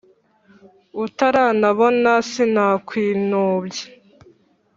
[1.03, 3.83] utaranabona sinakwinubye